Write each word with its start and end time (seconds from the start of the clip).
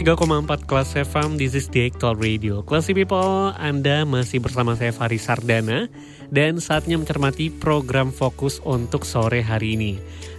Empat 0.00 0.64
kelas 0.64 0.96
FM, 0.96 1.36
this 1.36 1.52
is 1.52 1.68
the 1.68 1.84
actual 1.84 2.16
radio. 2.16 2.64
Classy 2.64 2.96
people, 2.96 3.52
Anda 3.60 4.08
masih 4.08 4.40
bersama 4.40 4.72
saya 4.72 4.96
Faris 4.96 5.28
Sardana 5.28 5.92
dan 6.32 6.56
saatnya 6.56 6.96
mencermati 6.96 7.52
program 7.52 8.08
fokus 8.08 8.64
untuk 8.64 9.04
sore 9.04 9.44
hari 9.44 9.76
ini. 9.76 9.92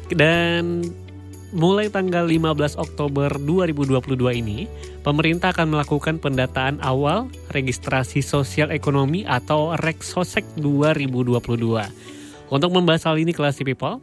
Dan 0.10 0.82
mulai 1.54 1.94
tanggal 1.94 2.26
15 2.26 2.74
Oktober 2.74 3.38
2022 3.38 4.42
ini, 4.42 4.66
pemerintah 5.06 5.54
akan 5.54 5.78
melakukan 5.78 6.18
pendataan 6.18 6.82
awal 6.82 7.30
registrasi 7.54 8.26
sosial 8.26 8.74
ekonomi 8.74 9.30
atau 9.30 9.78
Reksosek 9.78 10.58
2022. 10.58 11.38
Untuk 12.50 12.72
membahas 12.74 13.06
hal 13.06 13.22
ini 13.22 13.30
Classy 13.30 13.62
people, 13.62 14.02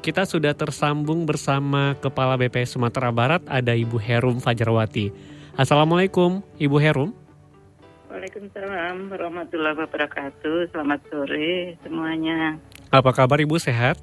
kita 0.00 0.24
sudah 0.24 0.56
tersambung 0.56 1.28
bersama 1.28 1.92
Kepala 2.00 2.40
BPS 2.40 2.76
Sumatera 2.80 3.12
Barat, 3.12 3.44
ada 3.44 3.76
Ibu 3.76 4.00
Herum 4.00 4.40
Fajarwati. 4.40 5.12
Assalamualaikum, 5.60 6.40
Ibu 6.56 6.76
Herum. 6.80 7.12
Waalaikumsalam 8.08 9.12
warahmatullahi 9.12 9.76
wabarakatuh. 9.76 10.72
Selamat 10.72 11.04
sore 11.12 11.76
semuanya. 11.84 12.56
Apa 12.88 13.12
kabar 13.12 13.44
Ibu, 13.44 13.60
sehat? 13.60 14.00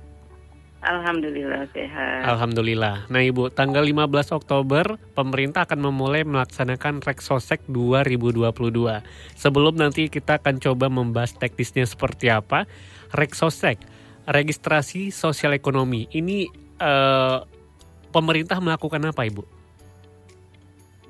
Alhamdulillah 0.85 1.65
sehat. 1.73 2.29
Alhamdulillah. 2.29 3.09
Nah 3.09 3.21
Ibu, 3.25 3.49
tanggal 3.49 3.81
15 3.81 4.37
Oktober 4.37 5.01
pemerintah 5.17 5.65
akan 5.65 5.89
memulai 5.89 6.21
melaksanakan 6.21 7.01
Reksosek 7.01 7.65
2022. 7.65 9.01
Sebelum 9.33 9.73
nanti 9.73 10.13
kita 10.13 10.37
akan 10.37 10.61
coba 10.61 10.93
membahas 10.93 11.33
teknisnya 11.33 11.89
seperti 11.89 12.29
apa, 12.29 12.69
Reksosek 13.17 13.97
registrasi 14.27 15.09
sosial 15.09 15.55
ekonomi 15.55 16.05
ini 16.11 16.51
uh, 16.83 17.47
pemerintah 18.11 18.59
melakukan 18.59 19.07
apa 19.07 19.23
ibu? 19.23 19.47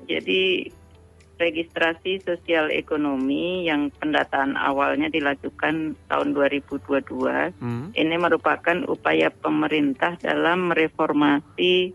Jadi 0.08 0.70
registrasi 1.38 2.18
sosial 2.26 2.74
ekonomi 2.74 3.70
yang 3.70 3.94
pendataan 3.94 4.58
awalnya 4.58 5.06
dilakukan 5.06 5.94
tahun 6.10 6.28
2022 6.34 7.62
hmm. 7.62 7.94
ini 7.94 8.14
merupakan 8.18 8.82
upaya 8.90 9.30
pemerintah 9.30 10.18
dalam 10.18 10.74
mereformasi 10.74 11.94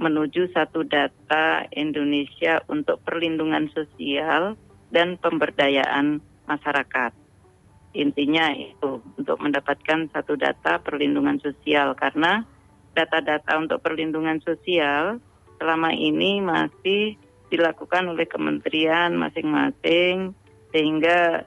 menuju 0.00 0.50
satu 0.50 0.82
data 0.82 1.70
Indonesia 1.70 2.64
untuk 2.66 2.98
perlindungan 3.06 3.70
sosial 3.70 4.58
dan 4.90 5.20
pemberdayaan 5.20 6.18
masyarakat. 6.50 7.19
Intinya 7.90 8.54
itu 8.54 9.02
untuk 9.18 9.38
mendapatkan 9.42 10.10
satu 10.14 10.38
data 10.38 10.78
perlindungan 10.78 11.42
sosial. 11.42 11.98
Karena 11.98 12.42
data-data 12.94 13.58
untuk 13.58 13.82
perlindungan 13.82 14.38
sosial 14.42 15.18
selama 15.58 15.90
ini 15.92 16.38
masih 16.40 17.18
dilakukan 17.50 18.06
oleh 18.14 18.30
kementerian 18.30 19.14
masing-masing 19.18 20.32
sehingga 20.70 21.44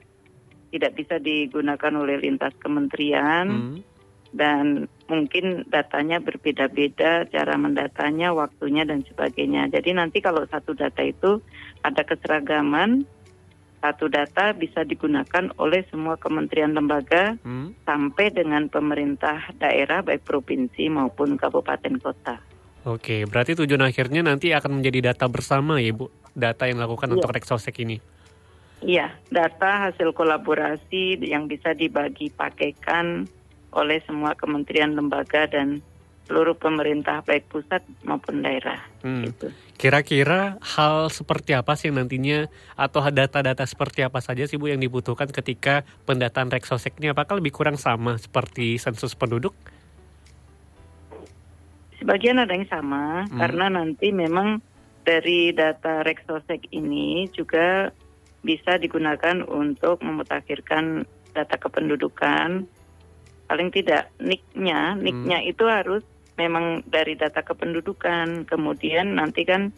tidak 0.68 0.92
bisa 1.00 1.16
digunakan 1.16 1.92
oleh 1.96 2.20
lintas 2.20 2.52
kementerian. 2.60 3.46
Hmm. 3.48 3.78
dan 4.34 4.90
mungkin 5.06 5.62
datanya 5.70 6.18
berbeda-beda 6.18 7.22
cara 7.30 7.54
mendatanya 7.54 8.34
waktunya 8.34 8.82
dan 8.82 9.06
sebagainya. 9.06 9.70
Jadi 9.70 9.94
nanti 9.94 10.18
kalau 10.18 10.42
satu 10.50 10.74
data 10.74 11.06
itu 11.06 11.38
ada 11.86 12.02
keseragaman 12.02 13.06
satu 13.84 14.08
data 14.08 14.56
bisa 14.56 14.80
digunakan 14.80 15.52
oleh 15.60 15.84
semua 15.92 16.16
kementerian 16.16 16.72
lembaga 16.72 17.36
hmm. 17.44 17.84
sampai 17.84 18.32
dengan 18.32 18.72
pemerintah 18.72 19.52
daerah 19.60 20.00
baik 20.00 20.24
provinsi 20.24 20.88
maupun 20.88 21.36
kabupaten 21.36 22.00
kota. 22.00 22.40
Oke, 22.88 23.28
berarti 23.28 23.52
tujuan 23.52 23.84
akhirnya 23.84 24.24
nanti 24.24 24.56
akan 24.56 24.80
menjadi 24.80 25.12
data 25.12 25.28
bersama 25.28 25.76
ya 25.84 25.92
Bu, 25.92 26.08
data 26.32 26.64
yang 26.64 26.80
dilakukan 26.80 27.12
ya. 27.12 27.14
untuk 27.20 27.32
Reksosek 27.36 27.76
ini. 27.84 28.00
Iya, 28.80 29.12
data 29.28 29.88
hasil 29.88 30.16
kolaborasi 30.16 31.20
yang 31.20 31.44
bisa 31.44 31.76
dibagi 31.76 32.32
pakaikan 32.32 33.28
oleh 33.72 34.00
semua 34.08 34.32
kementerian 34.32 34.96
lembaga 34.96 35.44
dan 35.44 35.84
seluruh 36.24 36.56
pemerintah 36.56 37.20
baik 37.24 37.48
pusat 37.52 37.84
maupun 38.04 38.40
daerah. 38.40 38.80
Hmm. 39.04 39.28
Gitu. 39.28 39.52
Kira-kira 39.84 40.56
hal 40.64 41.12
seperti 41.12 41.52
apa 41.52 41.76
sih 41.76 41.92
nantinya 41.92 42.48
atau 42.72 43.04
data-data 43.04 43.68
seperti 43.68 44.00
apa 44.00 44.24
saja 44.24 44.48
sih 44.48 44.56
Bu 44.56 44.72
yang 44.72 44.80
dibutuhkan 44.80 45.28
ketika 45.28 45.84
pendataan 46.08 46.48
Reksosek 46.48 46.96
ini 47.04 47.12
apakah 47.12 47.36
lebih 47.36 47.52
kurang 47.52 47.76
sama 47.76 48.16
seperti 48.16 48.80
sensus 48.80 49.12
penduduk? 49.12 49.52
Sebagian 52.00 52.40
ada 52.40 52.56
yang 52.56 52.64
sama 52.64 53.28
hmm. 53.28 53.36
karena 53.36 53.66
nanti 53.68 54.08
memang 54.08 54.64
dari 55.04 55.52
data 55.52 56.00
Reksosek 56.00 56.72
ini 56.72 57.28
juga 57.36 57.92
bisa 58.40 58.80
digunakan 58.80 59.44
untuk 59.44 60.00
memutakhirkan 60.00 61.04
data 61.36 61.60
kependudukan 61.60 62.64
paling 63.52 63.68
tidak 63.68 64.08
nicknya 64.16 64.96
nicknya 64.96 65.44
hmm. 65.44 65.52
itu 65.52 65.64
harus 65.68 66.00
memang 66.38 66.82
dari 66.86 67.14
data 67.14 67.42
kependudukan. 67.42 68.46
Kemudian 68.46 69.18
nanti 69.18 69.46
kan 69.46 69.70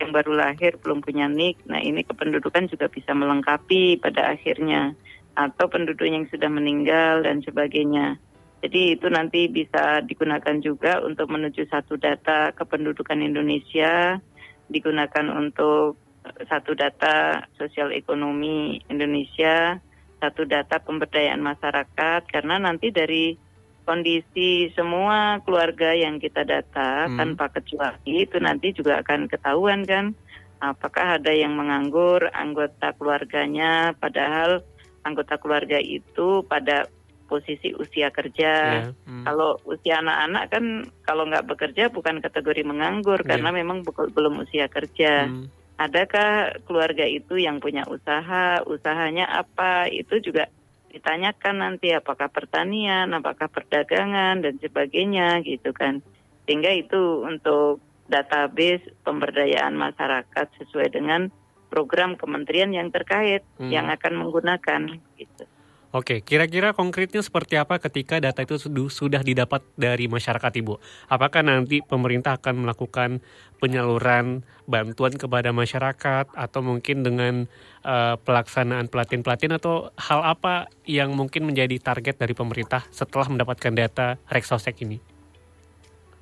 yang 0.00 0.12
baru 0.12 0.36
lahir 0.36 0.76
belum 0.76 1.00
punya 1.00 1.32
NIK, 1.32 1.64
nah 1.64 1.80
ini 1.80 2.04
kependudukan 2.04 2.68
juga 2.68 2.92
bisa 2.92 3.16
melengkapi 3.16 3.96
pada 3.96 4.36
akhirnya 4.36 4.92
atau 5.32 5.64
penduduk 5.64 6.04
yang 6.04 6.28
sudah 6.28 6.52
meninggal 6.52 7.24
dan 7.24 7.40
sebagainya. 7.40 8.20
Jadi 8.62 8.94
itu 8.94 9.08
nanti 9.08 9.48
bisa 9.48 10.04
digunakan 10.04 10.60
juga 10.60 11.00
untuk 11.00 11.32
menuju 11.32 11.66
satu 11.72 11.96
data 11.96 12.52
kependudukan 12.52 13.18
Indonesia, 13.18 14.20
digunakan 14.68 15.26
untuk 15.34 15.98
satu 16.46 16.76
data 16.78 17.48
sosial 17.58 17.90
ekonomi 17.90 18.78
Indonesia, 18.86 19.82
satu 20.22 20.46
data 20.46 20.78
pemberdayaan 20.78 21.42
masyarakat 21.42 22.30
karena 22.30 22.62
nanti 22.62 22.94
dari 22.94 23.34
kondisi 23.82 24.70
semua 24.72 25.42
keluarga 25.42 25.92
yang 25.92 26.22
kita 26.22 26.46
data 26.46 27.10
hmm. 27.10 27.18
tanpa 27.18 27.50
kecuali 27.50 28.26
itu 28.26 28.38
nanti 28.38 28.70
juga 28.74 29.02
akan 29.02 29.26
ketahuan 29.26 29.82
kan 29.82 30.14
apakah 30.62 31.18
ada 31.18 31.34
yang 31.34 31.58
menganggur 31.58 32.30
anggota 32.30 32.94
keluarganya 32.94 33.98
padahal 33.98 34.62
anggota 35.02 35.34
keluarga 35.42 35.82
itu 35.82 36.46
pada 36.46 36.86
posisi 37.26 37.72
usia 37.72 38.12
kerja. 38.12 38.84
Yeah. 38.92 39.08
Hmm. 39.08 39.24
Kalau 39.24 39.56
usia 39.64 40.04
anak-anak 40.04 40.44
kan 40.52 40.64
kalau 41.02 41.24
nggak 41.24 41.48
bekerja 41.48 41.88
bukan 41.88 42.20
kategori 42.20 42.62
menganggur 42.62 43.24
yeah. 43.24 43.34
karena 43.34 43.50
memang 43.50 43.80
belum 43.88 44.44
usia 44.44 44.68
kerja. 44.68 45.32
Hmm. 45.32 45.48
Adakah 45.80 46.62
keluarga 46.68 47.08
itu 47.08 47.40
yang 47.40 47.58
punya 47.58 47.82
usaha, 47.88 48.62
usahanya 48.68 49.26
apa 49.26 49.90
itu 49.90 50.20
juga 50.22 50.46
ditanyakan 50.92 51.64
nanti 51.64 51.90
apakah 51.96 52.28
pertanian, 52.28 53.08
apakah 53.16 53.48
perdagangan 53.48 54.44
dan 54.44 54.54
sebagainya 54.60 55.40
gitu 55.42 55.72
kan. 55.72 56.04
Sehingga 56.44 56.70
itu 56.76 57.24
untuk 57.24 57.80
database 58.12 58.84
pemberdayaan 59.02 59.72
masyarakat 59.72 60.46
sesuai 60.60 60.92
dengan 60.92 61.32
program 61.72 62.20
kementerian 62.20 62.68
yang 62.76 62.92
terkait 62.92 63.40
hmm. 63.56 63.72
yang 63.72 63.88
akan 63.88 64.20
menggunakan 64.20 65.00
gitu. 65.16 65.44
Oke, 65.92 66.24
kira-kira 66.24 66.72
konkretnya 66.72 67.20
seperti 67.20 67.60
apa 67.60 67.76
ketika 67.76 68.16
data 68.16 68.40
itu 68.40 68.56
sudah 68.88 69.20
didapat 69.20 69.60
dari 69.76 70.08
masyarakat 70.08 70.48
Ibu? 70.64 70.80
Apakah 71.12 71.44
nanti 71.44 71.84
pemerintah 71.84 72.40
akan 72.40 72.64
melakukan 72.64 73.20
penyaluran 73.60 74.40
bantuan 74.64 75.12
kepada 75.12 75.52
masyarakat 75.52 76.32
atau 76.32 76.60
mungkin 76.64 77.04
dengan 77.04 77.44
uh, 77.84 78.16
pelaksanaan 78.24 78.88
pelatihan-pelatihan 78.88 79.60
atau 79.60 79.92
hal 80.00 80.24
apa 80.24 80.72
yang 80.88 81.12
mungkin 81.12 81.44
menjadi 81.44 81.76
target 81.76 82.16
dari 82.16 82.32
pemerintah 82.32 82.88
setelah 82.88 83.28
mendapatkan 83.28 83.76
data 83.76 84.16
Reksosek 84.32 84.80
ini? 84.88 84.96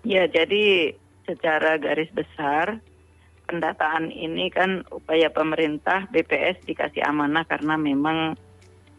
Ya, 0.03 0.27
jadi 0.27 0.99
secara 1.31 1.79
garis 1.79 2.11
besar 2.11 2.83
pendataan 3.47 4.11
ini 4.11 4.51
kan 4.51 4.83
upaya 4.91 5.31
pemerintah 5.31 6.11
BPS 6.11 6.59
dikasih 6.67 7.07
amanah 7.07 7.47
karena 7.47 7.79
memang 7.79 8.35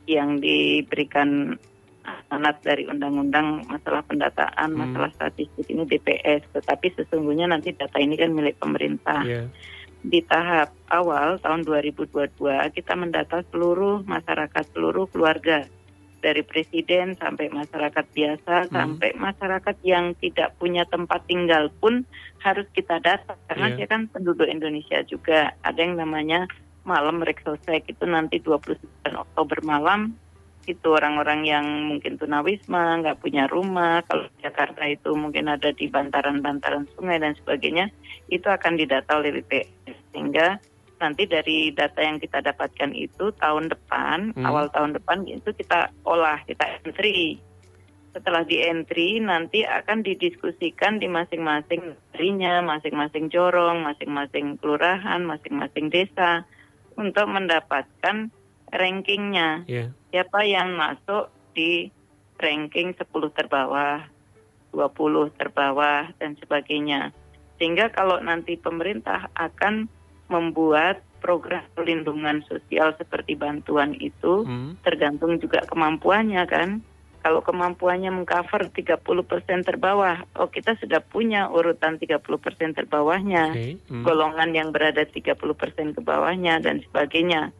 yang 0.09 0.41
diberikan 0.41 1.57
amanat 2.01 2.65
dari 2.65 2.89
undang-undang 2.89 3.61
masalah 3.69 4.01
pendataan, 4.05 4.73
hmm. 4.73 4.77
masalah 4.77 5.11
statistik 5.13 5.69
ini 5.69 5.85
DPS, 5.85 6.49
tetapi 6.49 6.93
sesungguhnya 6.97 7.51
nanti 7.51 7.75
data 7.77 8.01
ini 8.01 8.17
kan 8.17 8.33
milik 8.33 8.57
pemerintah. 8.57 9.21
Yeah. 9.21 9.47
Di 10.01 10.25
tahap 10.25 10.73
awal 10.89 11.37
tahun 11.37 11.61
2022 11.61 12.33
kita 12.73 12.93
mendata 12.97 13.45
seluruh 13.53 14.01
masyarakat, 14.09 14.65
seluruh 14.73 15.05
keluarga 15.13 15.69
dari 16.21 16.45
presiden 16.45 17.17
sampai 17.17 17.49
masyarakat 17.49 18.05
biasa 18.13 18.69
Hmm. 18.69 18.73
sampai 18.73 19.09
masyarakat 19.17 19.75
yang 19.81 20.13
tidak 20.21 20.53
punya 20.61 20.85
tempat 20.85 21.25
tinggal 21.25 21.73
pun 21.81 22.05
harus 22.45 22.69
kita 22.73 23.01
data 23.01 23.37
karena 23.49 23.73
Iya. 23.73 23.75
dia 23.77 23.87
kan 23.89 24.01
penduduk 24.09 24.45
Indonesia 24.45 25.01
juga 25.05 25.53
ada 25.65 25.79
yang 25.81 25.97
namanya 25.97 26.45
malam 26.83 27.21
reksosek 27.21 27.89
itu 27.89 28.05
nanti 28.09 28.41
29 28.41 28.77
Oktober 29.13 29.59
malam 29.61 30.17
itu 30.69 30.93
orang-orang 30.93 31.41
yang 31.49 31.65
mungkin 31.89 32.21
tunawisma 32.21 33.01
nggak 33.01 33.17
punya 33.17 33.49
rumah 33.49 34.05
kalau 34.05 34.29
di 34.29 34.45
Jakarta 34.45 34.85
itu 34.85 35.09
mungkin 35.17 35.49
ada 35.49 35.73
di 35.73 35.89
bantaran-bantaran 35.89 36.85
sungai 36.93 37.17
dan 37.17 37.33
sebagainya 37.33 37.89
itu 38.29 38.45
akan 38.45 38.77
didata 38.77 39.17
oleh 39.17 39.41
BPS 39.41 39.97
sehingga 40.13 40.61
nanti 41.01 41.25
dari 41.25 41.73
data 41.73 42.05
yang 42.05 42.21
kita 42.21 42.45
dapatkan 42.45 42.93
itu 42.93 43.33
tahun 43.41 43.73
depan 43.73 44.37
Hmm. 44.37 44.45
awal 44.45 44.69
tahun 44.69 44.93
depan 44.93 45.25
itu 45.25 45.49
kita 45.49 45.89
olah 46.05 46.45
kita 46.45 46.61
entry. 46.85 47.41
Setelah 48.11 48.43
di 48.45 48.61
entry 48.61 49.17
nanti 49.23 49.65
akan 49.65 50.03
didiskusikan 50.05 51.01
di 51.01 51.07
masing-masing 51.09 51.95
negerinya 51.95 52.61
masing-masing 52.61 53.33
jorong 53.33 53.81
masing-masing 53.81 54.61
kelurahan 54.61 55.25
masing-masing 55.25 55.89
desa 55.89 56.45
untuk 56.95 57.27
mendapatkan 57.27 58.31
rankingnya 58.71 59.67
Ya. 59.67 59.91
siapa 60.09 60.47
yang 60.47 60.75
masuk 60.79 61.27
di 61.51 61.91
ranking 62.39 62.95
10 62.95 63.29
terbawah, 63.35 64.07
20 64.71 65.29
terbawah 65.35 66.09
dan 66.17 66.39
sebagainya. 66.39 67.11
Sehingga 67.59 67.93
kalau 67.93 68.17
nanti 68.17 68.57
pemerintah 68.57 69.29
akan 69.37 69.85
membuat 70.31 71.03
program 71.21 71.61
perlindungan 71.77 72.41
sosial 72.49 72.97
seperti 72.97 73.37
bantuan 73.37 73.93
itu 73.93 74.41
Hmm. 74.41 74.73
tergantung 74.81 75.37
juga 75.37 75.61
kemampuannya 75.69 76.43
kan. 76.49 76.81
Kalau 77.21 77.45
kemampuannya 77.45 78.09
mengcover 78.09 78.73
30% 78.73 78.97
terbawah, 79.61 80.25
oh 80.41 80.49
kita 80.49 80.73
sudah 80.81 81.05
punya 81.05 81.53
urutan 81.53 82.01
30% 82.01 82.17
terbawahnya 82.73 83.53
Oke. 83.53 83.77
Hmm. 83.85 84.01
golongan 84.01 84.49
yang 84.57 84.73
berada 84.73 85.05
30% 85.05 85.37
ke 85.93 86.01
bawahnya 86.01 86.57
dan 86.65 86.81
sebagainya. 86.81 87.53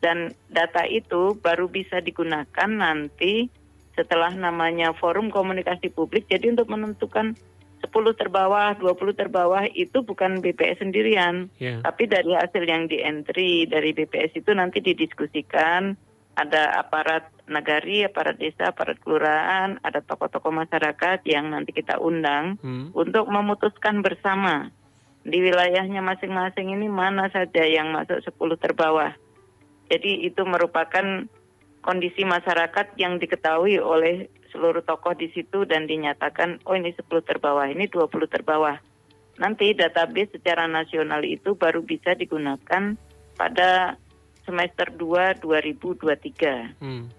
Dan 0.00 0.32
data 0.48 0.88
itu 0.88 1.36
baru 1.36 1.68
bisa 1.68 2.00
digunakan 2.00 2.70
nanti 2.70 3.52
setelah 3.92 4.32
namanya 4.32 4.96
forum 4.96 5.28
komunikasi 5.28 5.92
publik. 5.92 6.24
Jadi 6.32 6.54
untuk 6.54 6.72
menentukan 6.72 7.36
10 7.84 7.92
terbawah, 8.16 8.74
20 8.78 9.14
terbawah 9.14 9.68
itu 9.70 10.00
bukan 10.00 10.40
BPS 10.40 10.80
sendirian. 10.80 11.52
Ya. 11.60 11.84
Tapi 11.84 12.08
dari 12.08 12.32
hasil 12.34 12.64
yang 12.64 12.88
di 12.88 13.04
entry 13.04 13.68
dari 13.68 13.92
BPS 13.92 14.38
itu 14.38 14.50
nanti 14.56 14.80
didiskusikan 14.80 15.94
ada 16.38 16.78
aparat 16.78 17.37
nagari, 17.48 18.04
aparat 18.04 18.36
desa, 18.36 18.70
aparat 18.70 19.00
kelurahan, 19.00 19.80
ada 19.82 20.00
tokoh-tokoh 20.04 20.52
masyarakat 20.52 21.24
yang 21.24 21.50
nanti 21.52 21.72
kita 21.72 21.98
undang 21.98 22.60
Hmm. 22.60 22.92
untuk 22.92 23.28
memutuskan 23.28 24.00
bersama 24.00 24.70
di 25.24 25.38
wilayahnya 25.44 26.00
masing-masing 26.00 26.72
ini 26.72 26.88
mana 26.88 27.28
saja 27.28 27.64
yang 27.64 27.92
masuk 27.92 28.24
10 28.24 28.56
terbawah. 28.56 29.12
Jadi 29.88 30.28
itu 30.28 30.44
merupakan 30.44 31.28
kondisi 31.80 32.24
masyarakat 32.24 32.96
yang 33.00 33.16
diketahui 33.16 33.80
oleh 33.80 34.28
seluruh 34.52 34.80
tokoh 34.84 35.12
di 35.16 35.28
situ 35.32 35.68
dan 35.68 35.84
dinyatakan 35.84 36.64
oh 36.64 36.76
ini 36.76 36.92
10 36.96 37.08
terbawah, 37.24 37.68
ini 37.68 37.88
20 37.88 38.28
terbawah. 38.28 38.76
Nanti 39.38 39.70
database 39.76 40.34
secara 40.34 40.66
nasional 40.66 41.22
itu 41.22 41.54
baru 41.54 41.84
bisa 41.84 42.16
digunakan 42.18 42.98
pada 43.38 43.94
semester 44.42 44.90
2 44.96 45.38
2023. 45.44 46.80
Hmm. 46.80 47.12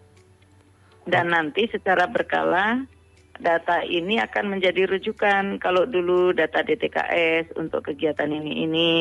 Dan 1.08 1.32
nanti 1.32 1.68
secara 1.72 2.08
berkala 2.10 2.84
data 3.40 3.82
ini 3.88 4.20
akan 4.20 4.60
menjadi 4.60 4.86
rujukan. 4.86 5.58
Kalau 5.64 5.88
dulu 5.88 6.36
data 6.36 6.60
DTKS 6.62 7.56
untuk 7.56 7.88
kegiatan 7.88 8.30
ini 8.30 8.68
ini, 8.68 8.92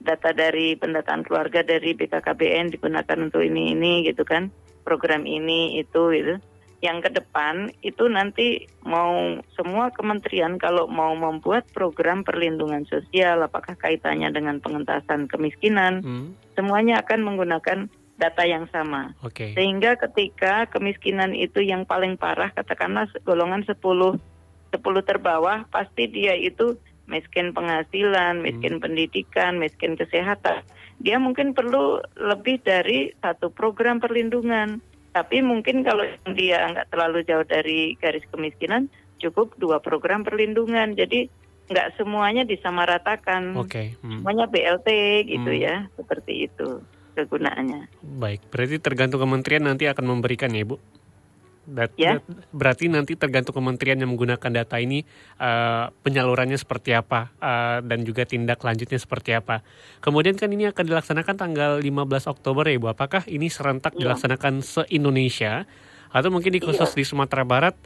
data 0.00 0.32
dari 0.32 0.78
pendataan 0.78 1.26
keluarga 1.26 1.60
dari 1.60 1.92
BKKBN 1.92 2.72
digunakan 2.78 3.18
untuk 3.20 3.44
ini 3.44 3.74
ini 3.74 4.06
gitu 4.06 4.22
kan, 4.24 4.48
program 4.86 5.26
ini 5.28 5.82
itu 5.82 6.02
gitu. 6.16 6.34
Yang 6.80 6.98
ke 7.04 7.10
depan 7.20 7.68
itu 7.84 8.08
nanti 8.08 8.64
mau 8.88 9.36
semua 9.52 9.92
kementerian 9.92 10.56
kalau 10.56 10.88
mau 10.88 11.12
membuat 11.12 11.68
program 11.76 12.24
perlindungan 12.24 12.88
sosial, 12.88 13.44
apakah 13.44 13.76
kaitannya 13.76 14.32
dengan 14.32 14.64
pengentasan 14.64 15.28
kemiskinan, 15.28 16.00
Hmm. 16.00 16.32
semuanya 16.56 17.04
akan 17.04 17.20
menggunakan 17.20 17.92
data 18.20 18.44
yang 18.44 18.68
sama. 18.68 19.16
Oke. 19.24 19.56
Sehingga 19.56 19.96
ketika 19.96 20.68
kemiskinan 20.68 21.32
itu 21.32 21.64
yang 21.64 21.88
paling 21.88 22.20
parah 22.20 22.52
katakanlah 22.52 23.08
golongan 23.24 23.64
10 23.64 23.80
10 23.80 25.08
terbawah 25.08 25.66
pasti 25.72 26.06
dia 26.06 26.36
itu 26.36 26.76
miskin 27.10 27.50
penghasilan, 27.50 28.38
miskin 28.38 28.78
pendidikan, 28.78 29.58
miskin 29.58 29.98
kesehatan. 29.98 30.62
Dia 31.02 31.18
mungkin 31.18 31.56
perlu 31.56 31.98
lebih 32.14 32.62
dari 32.62 33.10
satu 33.18 33.50
program 33.50 33.98
perlindungan. 33.98 34.78
Tapi 35.10 35.42
mungkin 35.42 35.82
kalau 35.82 36.06
dia 36.38 36.70
nggak 36.70 36.94
terlalu 36.94 37.26
jauh 37.26 37.42
dari 37.42 37.98
garis 37.98 38.22
kemiskinan, 38.30 38.86
cukup 39.18 39.58
dua 39.58 39.82
program 39.82 40.22
perlindungan. 40.22 40.94
Jadi 40.94 41.26
nggak 41.66 41.98
semuanya 41.98 42.46
disamaratakan. 42.46 43.58
Oke. 43.58 43.98
Hmm. 44.06 44.22
Semuanya 44.22 44.46
BLT 44.46 44.88
gitu 45.26 45.50
Hmm. 45.50 45.62
ya, 45.66 45.76
seperti 45.98 46.46
itu 46.46 46.78
kegunaannya. 47.22 47.88
Baik, 48.00 48.40
berarti 48.48 48.76
tergantung 48.78 49.20
kementerian 49.20 49.62
nanti 49.62 49.84
akan 49.84 50.04
memberikan 50.06 50.50
ya, 50.50 50.64
Bu. 50.64 50.76
Dat- 51.70 51.94
Ya. 51.94 52.18
dat- 52.18 52.26
berarti 52.50 52.90
nanti 52.90 53.14
tergantung 53.14 53.54
kementerian 53.54 53.94
yang 53.94 54.10
menggunakan 54.10 54.50
data 54.50 54.76
ini 54.76 55.04
eh, 55.36 55.84
penyalurannya 56.02 56.56
seperti 56.56 56.90
apa 56.90 57.30
eh, 57.32 57.78
dan 57.84 58.02
juga 58.02 58.24
tindak 58.24 58.58
lanjutnya 58.58 58.98
seperti 58.98 59.32
apa. 59.32 59.62
Kemudian 60.00 60.34
kan 60.34 60.50
ini 60.50 60.66
akan 60.66 60.82
dilaksanakan 60.82 61.34
tanggal 61.36 61.72
15 61.78 62.26
Oktober 62.26 62.64
ya, 62.64 62.80
Bu. 62.80 62.90
Apakah 62.90 63.22
ini 63.26 63.46
serentak 63.46 63.94
Iya. 63.94 64.08
dilaksanakan 64.08 64.60
se-Indonesia 64.60 65.68
atau 66.10 66.28
mungkin 66.28 66.50
di 66.50 66.58
khusus 66.58 66.90
di 66.90 67.06
Sumatera 67.06 67.46
Barat 67.46 67.76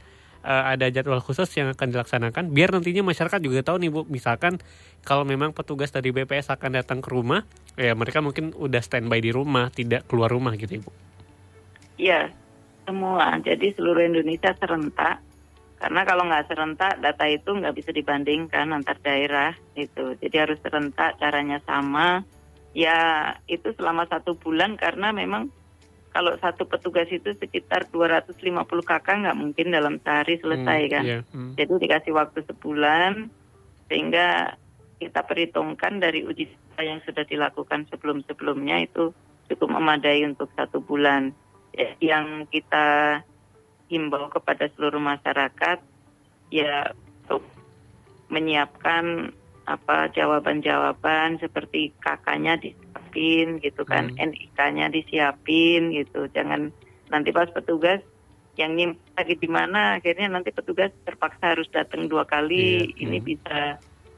eh, 0.45 0.65
ada 0.77 0.87
jadwal 0.93 1.25
khusus 1.25 1.49
yang 1.57 1.73
akan 1.73 1.89
dilaksanakan 1.91 2.53
biar 2.53 2.71
nantinya 2.77 3.03
masyarakat 3.03 3.41
juga 3.41 3.65
tahu 3.65 3.81
nih 3.81 3.91
Bu, 3.91 4.01
misalkan 4.07 4.61
kalau 5.03 5.25
memang 5.25 5.57
petugas 5.57 5.89
dari 5.91 6.13
BPS 6.13 6.53
akan 6.53 6.81
datang 6.81 7.01
ke 7.01 7.09
rumah, 7.09 7.49
ya 7.75 7.97
mereka 7.97 8.21
mungkin 8.21 8.53
udah 8.53 8.81
standby 8.85 9.21
di 9.21 9.33
rumah, 9.33 9.73
tidak 9.73 10.09
keluar 10.09 10.33
rumah 10.33 10.53
gitu, 10.57 10.81
Ibu. 10.81 10.91
Iya, 12.01 12.33
semua. 12.85 13.41
Jadi 13.41 13.73
seluruh 13.75 14.05
Indonesia 14.05 14.53
serentak. 14.57 15.25
Karena 15.81 16.01
kalau 16.09 16.25
nggak 16.25 16.49
serentak, 16.49 16.97
data 17.05 17.25
itu 17.29 17.51
nggak 17.53 17.75
bisa 17.77 17.91
dibandingkan 17.93 18.73
antar 18.73 18.97
daerah 19.05 19.53
itu. 19.77 20.17
Jadi 20.17 20.37
harus 20.41 20.59
serentak, 20.65 21.21
caranya 21.21 21.61
sama. 21.69 22.25
Ya 22.73 23.31
itu 23.47 23.71
selama 23.77 24.09
satu 24.09 24.35
bulan 24.35 24.75
karena 24.81 25.15
memang 25.15 25.53
kalau 26.15 26.33
satu 26.39 26.63
petugas 26.71 27.11
itu 27.11 27.35
sekitar 27.35 27.91
250 27.91 28.39
kakak 28.87 29.27
nggak 29.27 29.35
mungkin 29.35 29.75
dalam 29.75 29.99
sehari 29.99 30.39
selesai 30.39 30.81
Hmm, 30.87 30.93
kan. 30.95 31.03
iya, 31.03 31.19
hmm. 31.35 31.53
Jadi 31.59 31.73
dikasih 31.83 32.13
waktu 32.15 32.47
sebulan 32.47 33.13
sehingga 33.91 34.55
kita 35.03 35.27
perhitungkan 35.27 35.99
dari 35.99 36.23
uji 36.23 36.47
coba 36.49 36.81
yang 36.87 37.03
sudah 37.03 37.27
dilakukan 37.27 37.91
sebelum-sebelumnya 37.91 38.87
itu 38.87 39.11
cukup 39.51 39.69
memadai 39.75 40.23
untuk 40.23 40.49
satu 40.55 40.79
bulan. 40.79 41.35
Ya, 41.75 41.91
Yang 41.99 42.47
kita 42.55 43.21
himbau 43.91 44.31
kepada 44.31 44.71
seluruh 44.73 45.03
masyarakat 45.03 45.79
ya 46.55 46.95
untuk 47.27 47.43
menyiapkan 48.31 49.35
apa 49.67 50.11
jawaban-jawaban 50.15 51.43
seperti 51.43 51.91
kakaknya 51.99 52.55
disiapin 53.15 53.63
gitu 53.63 53.83
kan, 53.87 54.11
Hmm. 54.11 54.35
NIK-nya 54.35 54.91
disiapin 54.91 55.95
gitu. 55.95 56.27
Jangan 56.35 56.75
nanti 57.09 57.31
pas 57.31 57.47
petugas 57.55 58.03
yang 58.59 58.75
nyimpen 58.75 59.03
lagi 59.15 59.35
di 59.39 59.49
mana 59.51 59.99
akhirnya 59.99 60.31
nanti 60.31 60.51
petugas 60.51 60.91
terpaksa 61.07 61.55
harus 61.55 61.67
datang 61.71 62.07
dua 62.11 62.27
kali 62.27 62.91
Iya, 62.91 63.03
ini 63.07 63.19
hmm. 63.19 63.27
bisa 63.27 63.59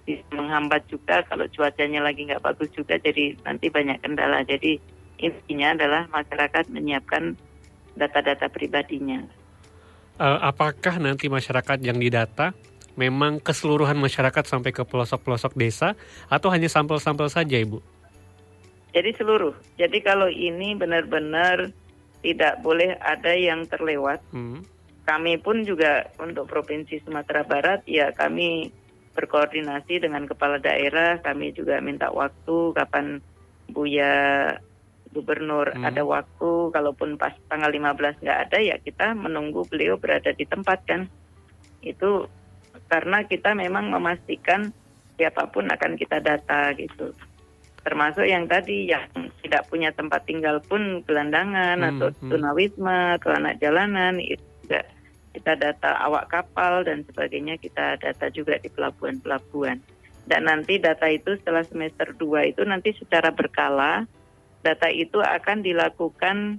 bisa 0.07 0.23
menghambat 0.33 0.87
juga 0.89 1.25
kalau 1.25 1.49
cuacanya 1.49 2.05
lagi 2.05 2.29
nggak 2.29 2.45
bagus 2.45 2.69
juga 2.77 3.01
jadi 3.01 3.33
nanti 3.43 3.73
banyak 3.73 3.97
kendala 4.05 4.45
jadi 4.45 4.77
intinya 5.17 5.73
adalah 5.73 6.03
masyarakat 6.13 6.69
menyiapkan 6.69 7.33
data-data 7.97 8.53
pribadinya 8.53 9.25
Eh, 10.17 10.39
apakah 10.41 10.97
nanti 10.97 11.29
masyarakat 11.29 11.77
yang 11.85 12.01
didata 12.01 12.57
memang 12.97 13.37
keseluruhan 13.37 14.01
masyarakat 14.01 14.49
sampai 14.49 14.73
ke 14.73 14.81
pelosok-pelosok 14.89 15.53
desa 15.53 15.93
atau 16.33 16.49
hanya 16.49 16.73
sampel-sampel 16.73 17.29
saja, 17.29 17.61
Ibu? 17.61 17.85
Jadi 18.97 19.13
seluruh 19.13 19.53
jadi 19.77 19.99
kalau 20.01 20.33
ini 20.33 20.73
benar-benar 20.73 21.69
tidak 22.25 22.65
boleh 22.65 22.97
ada 22.97 23.37
yang 23.37 23.69
terlewat 23.69 24.25
Hmm. 24.33 24.65
kami 25.05 25.37
pun 25.37 25.63
juga 25.69 26.09
untuk 26.17 26.49
provinsi 26.49 27.05
Sumatera 27.05 27.45
Barat 27.45 27.85
ya 27.85 28.11
kami 28.17 28.73
berkoordinasi 29.13 30.01
dengan 30.01 30.25
kepala 30.25 30.57
daerah 30.57 31.21
kami 31.21 31.53
juga 31.53 31.77
minta 31.85 32.09
waktu 32.09 32.73
kapan 32.73 33.21
Buya 33.69 34.57
gubernur 35.13 35.77
Hmm. 35.77 35.85
ada 35.85 36.03
waktu 36.03 36.51
kalaupun 36.73 37.21
pas 37.21 37.37
tanggal 37.53 37.69
15 37.69 38.17
nggak 38.25 38.41
ada 38.49 38.59
ya 38.65 38.77
kita 38.81 39.13
menunggu 39.13 39.69
beliau 39.69 40.01
berada 40.01 40.33
di 40.33 40.49
tempat 40.49 40.81
kan 40.89 41.05
itu 41.85 42.25
karena 42.89 43.25
kita 43.29 43.53
memang 43.53 43.93
memastikan 43.93 44.73
siapa 45.17 45.49
pun 45.49 45.69
akan 45.69 45.97
kita 45.97 46.21
data 46.21 46.73
gitu 46.77 47.13
termasuk 47.87 48.27
yang 48.27 48.51
tadi 48.51 48.91
yang 48.91 49.07
tidak 49.47 49.63
punya 49.71 49.95
tempat 49.95 50.27
tinggal 50.27 50.59
pun 50.59 51.07
gelandangan 51.07 51.79
Hmm, 51.79 51.91
atau 51.95 52.11
hmm. 52.11 52.35
tunawisma 52.35 53.23
atau 53.23 53.31
anak 53.31 53.63
jalanan 53.63 54.19
itu 54.19 54.43
juga 54.67 54.83
kita 55.31 55.53
data 55.55 55.95
awak 56.03 56.27
kapal 56.27 56.83
dan 56.83 57.07
sebagainya 57.07 57.55
kita 57.63 57.95
data 58.03 58.27
juga 58.35 58.59
di 58.59 58.67
pelabuhan-pelabuhan 58.67 59.79
dan 60.27 60.51
nanti 60.51 60.83
data 60.83 61.07
itu 61.07 61.39
setelah 61.39 61.63
semester 61.63 62.11
2 62.11 62.51
itu 62.51 62.67
nanti 62.67 62.91
secara 62.99 63.31
berkala 63.31 64.11
data 64.67 64.91
itu 64.91 65.23
akan 65.23 65.63
dilakukan 65.63 66.59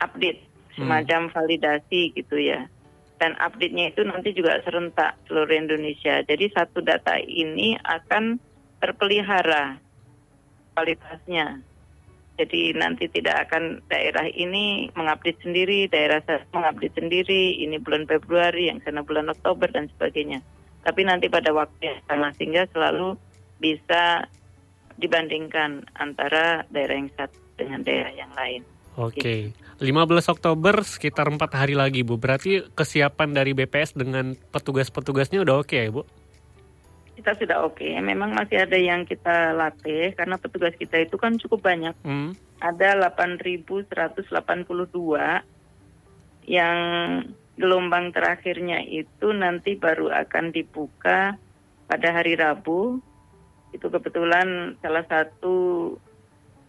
update 0.00 0.40
Hmm. 0.76 0.92
semacam 0.92 1.32
validasi 1.32 2.12
gitu 2.12 2.36
ya 2.36 2.68
dan 3.16 3.32
update-nya 3.40 3.96
itu 3.96 4.04
nanti 4.04 4.36
juga 4.36 4.60
serentak 4.60 5.16
seluruh 5.24 5.56
Indonesia 5.56 6.20
jadi 6.20 6.52
satu 6.52 6.84
data 6.84 7.16
ini 7.16 7.80
akan 7.80 8.36
terpelihara 8.84 9.80
kualitasnya 10.76 11.64
jadi 12.36 12.76
nanti 12.76 13.08
tidak 13.08 13.48
akan 13.48 13.80
daerah 13.88 14.28
ini 14.28 14.92
mengupdate 14.92 15.40
sendiri, 15.40 15.88
daerah 15.88 16.20
sana 16.28 16.44
mengupdate 16.52 17.00
sendiri, 17.00 17.64
ini 17.64 17.80
bulan 17.80 18.04
Februari, 18.04 18.68
yang 18.68 18.84
sana 18.84 19.00
bulan 19.00 19.32
Oktober 19.32 19.72
dan 19.72 19.88
sebagainya. 19.96 20.44
Tapi 20.84 21.00
nanti 21.08 21.32
pada 21.32 21.50
waktu 21.56 21.80
yang 21.80 22.00
sama 22.04 22.28
sehingga 22.36 22.68
selalu 22.76 23.16
bisa 23.56 24.28
dibandingkan 25.00 25.88
antara 25.96 26.68
daerah 26.68 27.00
yang 27.00 27.10
satu 27.16 27.40
dengan 27.56 27.80
daerah 27.80 28.12
yang 28.12 28.32
lain. 28.36 28.62
Oke, 28.96 29.52
15 29.80 30.32
Oktober 30.32 30.80
sekitar 30.84 31.28
empat 31.28 31.52
hari 31.56 31.76
lagi 31.76 32.04
Bu. 32.04 32.20
Berarti 32.20 32.64
kesiapan 32.76 33.32
dari 33.32 33.52
BPS 33.56 33.96
dengan 33.96 34.36
petugas-petugasnya 34.52 35.44
udah 35.44 35.64
oke 35.64 35.76
ya 35.76 35.88
Bu? 35.88 36.04
Kita 37.16 37.32
sudah 37.32 37.64
oke, 37.64 37.88
memang 38.04 38.36
masih 38.36 38.60
ada 38.68 38.76
yang 38.76 39.08
kita 39.08 39.56
latih 39.56 40.12
karena 40.12 40.36
petugas 40.36 40.76
kita 40.76 41.00
itu 41.00 41.16
kan 41.16 41.40
cukup 41.40 41.64
banyak. 41.64 41.96
Hmm. 42.04 42.36
ada 42.56 42.96
8.182 43.12 44.32
yang 46.48 46.78
gelombang 47.60 48.16
terakhirnya 48.16 48.80
itu 48.80 49.28
nanti 49.36 49.76
baru 49.76 50.08
akan 50.08 50.56
dibuka 50.56 51.36
pada 51.84 52.08
hari 52.16 52.32
Rabu. 52.32 52.96
Itu 53.76 53.92
kebetulan 53.92 54.80
salah 54.80 55.04
satu 55.04 55.92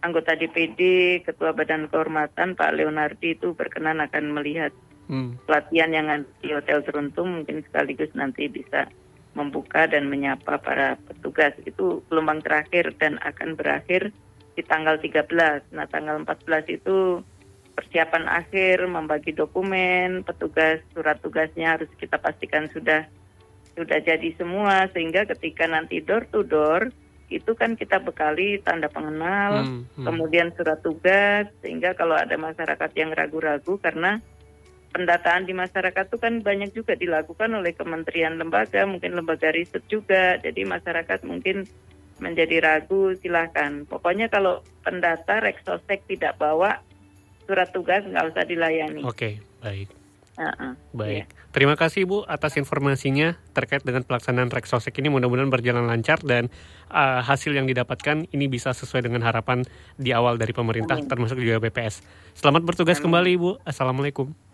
anggota 0.04 0.36
DPD, 0.36 0.80
Ketua 1.24 1.56
Badan 1.56 1.88
Kehormatan 1.88 2.52
Pak 2.52 2.76
Leonardi 2.76 3.40
itu 3.40 3.56
berkenan 3.56 4.04
akan 4.04 4.36
melihat 4.36 4.72
Hmm. 5.08 5.40
pelatihan 5.48 5.88
yang 5.88 6.06
di 6.44 6.52
Hotel 6.52 6.84
Teruntum 6.84 7.40
mungkin 7.40 7.64
sekaligus 7.64 8.12
nanti 8.12 8.44
bisa 8.44 8.92
membuka 9.38 9.86
dan 9.86 10.10
menyapa 10.10 10.58
para 10.58 10.98
petugas. 11.06 11.54
Itu 11.62 12.02
gelombang 12.10 12.42
terakhir 12.42 12.98
dan 12.98 13.22
akan 13.22 13.54
berakhir 13.54 14.10
di 14.58 14.66
tanggal 14.66 14.98
13. 14.98 15.70
Nah, 15.70 15.86
tanggal 15.86 16.18
14 16.26 16.66
itu 16.66 17.22
persiapan 17.78 18.26
akhir 18.26 18.82
membagi 18.90 19.30
dokumen, 19.30 20.26
petugas 20.26 20.82
surat 20.90 21.22
tugasnya 21.22 21.78
harus 21.78 21.86
kita 21.94 22.18
pastikan 22.18 22.66
sudah 22.74 23.06
sudah 23.78 24.02
jadi 24.02 24.34
semua 24.34 24.90
sehingga 24.90 25.22
ketika 25.30 25.70
nanti 25.70 26.02
door 26.02 26.26
to 26.26 26.42
door 26.42 26.90
itu 27.30 27.54
kan 27.54 27.78
kita 27.78 28.02
bekali 28.02 28.58
tanda 28.66 28.90
pengenal, 28.90 29.62
Hmm, 29.62 29.86
hmm. 29.94 30.06
kemudian 30.10 30.50
surat 30.58 30.82
tugas 30.82 31.46
sehingga 31.62 31.94
kalau 31.94 32.18
ada 32.18 32.34
masyarakat 32.34 32.90
yang 32.98 33.14
ragu-ragu 33.14 33.78
karena 33.78 34.18
pendataan 34.92 35.44
di 35.44 35.52
masyarakat 35.52 36.04
itu 36.08 36.18
kan 36.18 36.40
banyak 36.40 36.70
juga 36.72 36.96
dilakukan 36.96 37.52
oleh 37.52 37.76
kementerian 37.76 38.40
lembaga, 38.40 38.88
mungkin 38.88 39.14
lembaga 39.14 39.52
riset 39.52 39.84
juga. 39.86 40.40
Jadi 40.40 40.64
masyarakat 40.64 41.22
mungkin 41.24 41.68
menjadi 42.18 42.62
ragu, 42.64 43.14
silahkan. 43.20 43.86
Pokoknya 43.86 44.26
kalau 44.28 44.64
pendata 44.82 45.38
Reksosek 45.38 46.04
tidak 46.10 46.36
bawa 46.40 46.82
surat 47.46 47.70
tugas 47.72 48.04
nggak 48.04 48.34
usah 48.34 48.44
dilayani. 48.44 49.02
Oke, 49.06 49.40
baik. 49.62 49.88
Heeh. 50.38 50.72
Baik. 50.94 51.26
Terima 51.50 51.74
kasih 51.74 52.06
Bu 52.06 52.22
atas 52.22 52.54
informasinya 52.54 53.34
terkait 53.50 53.82
dengan 53.82 54.06
pelaksanaan 54.06 54.54
Reksosek 54.54 54.94
ini 55.02 55.10
mudah-mudahan 55.10 55.50
berjalan 55.50 55.90
lancar 55.90 56.22
dan 56.22 56.46
uh, 56.94 57.18
hasil 57.26 57.50
yang 57.50 57.66
didapatkan 57.66 58.30
ini 58.30 58.46
bisa 58.46 58.70
sesuai 58.70 59.10
dengan 59.10 59.26
harapan 59.26 59.66
di 59.98 60.14
awal 60.14 60.38
dari 60.38 60.54
pemerintah 60.54 61.02
Amin. 61.02 61.10
termasuk 61.10 61.42
juga 61.42 61.58
BPS. 61.58 62.06
Selamat 62.38 62.62
bertugas 62.62 63.02
Amin. 63.02 63.10
kembali 63.10 63.30
Ibu. 63.34 63.50
Assalamualaikum. 63.66 64.47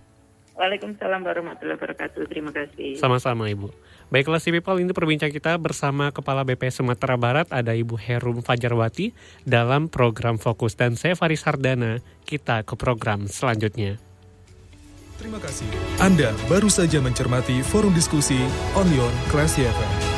Waalaikumsalam 0.54 1.26
warahmatullahi 1.26 1.74
wabarakatuh. 1.74 2.30
Terima 2.30 2.54
kasih. 2.54 2.94
Sama-sama 2.94 3.50
Ibu. 3.50 3.74
Baiklah 4.14 4.38
si 4.38 4.54
people 4.54 4.78
ini 4.78 4.94
perbincang 4.94 5.34
kita 5.34 5.58
bersama 5.58 6.14
Kepala 6.14 6.46
BPS 6.46 6.78
Sumatera 6.78 7.18
Barat 7.18 7.50
ada 7.50 7.74
Ibu 7.74 7.98
Herum 7.98 8.38
Fajarwati 8.38 9.10
dalam 9.42 9.90
program 9.90 10.38
Fokus 10.38 10.78
dan 10.78 10.94
saya 10.94 11.18
Faris 11.18 11.42
Hardana. 11.42 11.98
Kita 12.22 12.62
ke 12.62 12.78
program 12.78 13.26
selanjutnya. 13.26 13.98
Terima 15.18 15.42
kasih. 15.42 15.66
Anda 15.98 16.30
baru 16.46 16.70
saja 16.70 17.02
mencermati 17.02 17.62
forum 17.66 17.90
diskusi 17.90 18.38
Onlyon 18.78 19.14
Classy 19.34 19.66
FM. 19.66 20.13